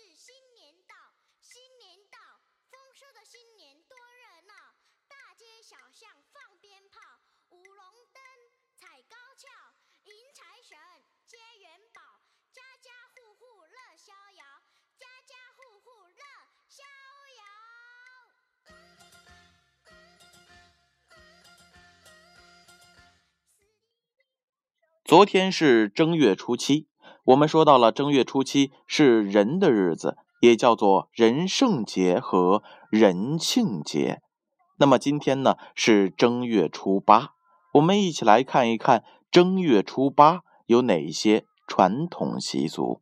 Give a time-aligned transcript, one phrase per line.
[0.00, 0.94] 是新年到，
[1.42, 2.16] 新年到，
[2.70, 4.54] 丰收的新年多热闹，
[5.06, 8.22] 大街小巷放鞭炮，舞龙灯，
[8.76, 9.46] 踩高跷，
[10.04, 10.78] 迎财神，
[11.26, 12.00] 接元宝，
[12.50, 14.62] 家家户户乐逍遥，
[14.96, 16.24] 家家户户乐
[16.66, 16.82] 逍
[17.36, 17.44] 遥。
[25.04, 26.89] 昨天是正月初七。
[27.30, 34.20] 我们说到了正月初七是人的日子，也叫做人圣节和人庆节。
[34.78, 37.34] 那么今天呢是正月初八，
[37.74, 43.00] 我们一起来看一看正月初八有哪些传统习俗。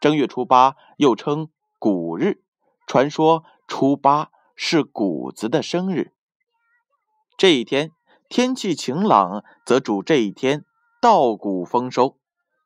[0.00, 2.42] 正月初八又称谷日，
[2.86, 6.12] 传说初八是谷子的生日。
[7.38, 7.90] 这一天
[8.28, 10.66] 天气晴朗，则主这一天
[11.00, 12.18] 稻谷丰收；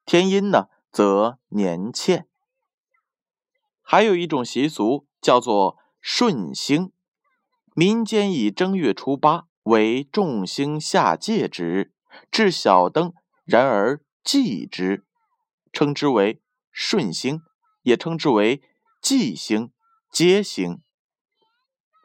[0.08, 2.26] 天阴呢，则年欠。
[3.82, 6.92] 还有一种习俗叫做顺星。
[7.74, 11.92] 民间以正月初八为众星下界之日，
[12.30, 13.12] 置小灯，
[13.44, 15.04] 然而祭之，
[15.74, 16.40] 称之为
[16.72, 17.42] 顺星，
[17.82, 18.62] 也称之为
[19.02, 19.70] 祭星、
[20.10, 20.80] 接星。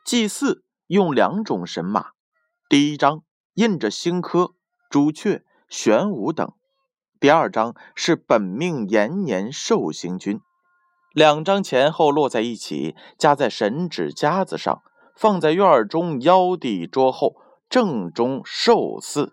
[0.04, 2.12] 祭祀用两种神马，
[2.68, 3.24] 第一张
[3.54, 4.56] 印着星科、
[4.90, 6.54] 朱雀、玄武等，
[7.24, 10.42] 第二张是本命延年寿星君，
[11.14, 14.82] 两张前后摞在一起，夹在神指夹子上。
[15.16, 17.36] 放在院中腰地桌后
[17.70, 19.32] 正中寿祀，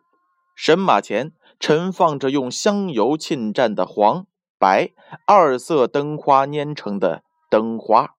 [0.55, 4.25] 神马前陈放着用香油浸蘸的黄、
[4.57, 4.91] 白
[5.27, 8.11] 二色灯花粘成的灯花，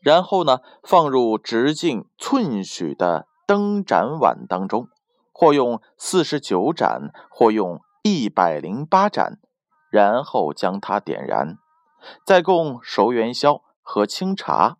[0.00, 4.88] 然后呢放入直径寸许的灯盏碗当中，
[5.30, 9.38] 或用四十九盏，或用一百零八盏，
[9.90, 11.58] 然后将它点燃，
[12.24, 14.78] 再供熟元宵和清茶。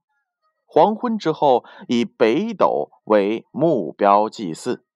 [0.64, 4.86] 黄昏之后，以北斗为目标祭祀。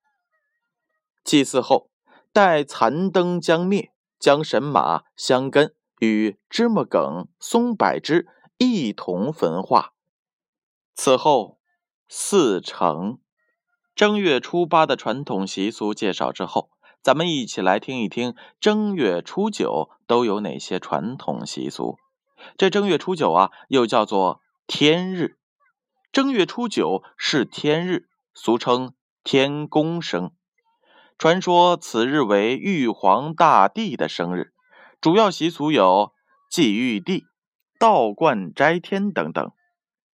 [1.23, 1.91] 祭祀后，
[2.33, 9.93] 待残灯将灭，将神马、香根与芝麻梗、松柏枝一同焚化。
[10.95, 11.59] 此后，
[12.09, 13.19] 四成。
[13.95, 16.71] 正月初八的传统习俗介绍之后，
[17.03, 21.99] 咱们一起来听一听正月初九都有哪些传统习俗。
[22.57, 25.37] 这正月初九啊，又叫做天日。
[26.13, 30.31] 正月初九是天日，俗称天公生。
[31.19, 34.53] 传说此日为玉皇大帝的生日，
[35.01, 36.13] 主要习俗有
[36.49, 37.25] 祭玉帝、
[37.79, 39.51] 道观斋天等等。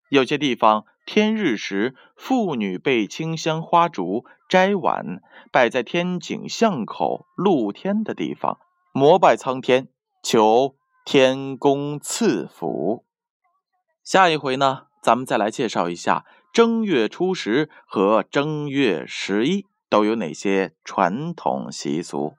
[0.09, 8.59] 有些地方天日时，妇女备清香花烛、摘碗，摆在天井巷口露天的地方，
[8.93, 9.89] 膜拜苍天，
[10.23, 10.77] 求
[11.07, 13.07] 天公赐福。
[14.05, 14.89] 下一回呢？
[15.03, 22.35] 咱们再来介绍一下正月初十和正月十一都有哪些传统习俗。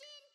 [0.00, 0.27] 乐